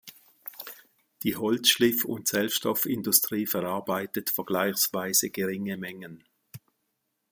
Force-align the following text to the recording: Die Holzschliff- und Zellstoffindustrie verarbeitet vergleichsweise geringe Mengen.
Die 1.21 1.35
Holzschliff- 1.35 2.05
und 2.05 2.27
Zellstoffindustrie 2.27 3.45
verarbeitet 3.45 4.31
vergleichsweise 4.31 5.29
geringe 5.29 5.77
Mengen. 5.77 6.23